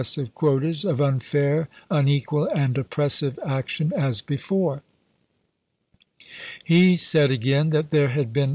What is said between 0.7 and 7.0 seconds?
of unfair, unequal, and oppressive ac tion, as before. He